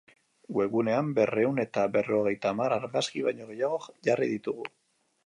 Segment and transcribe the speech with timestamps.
[0.59, 4.67] Webgunean, berrehun eta berrogeita hamar argazki baino gehiago jarri ditugu.